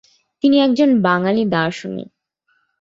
[0.43, 2.09] তিনি একজন বাঙালি দার্শনিক।